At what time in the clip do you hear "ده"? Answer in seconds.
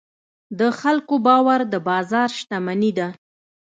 2.97-3.07